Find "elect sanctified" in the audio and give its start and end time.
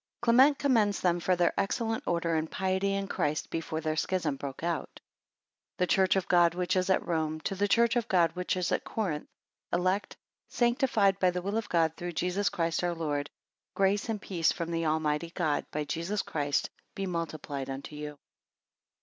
9.71-11.19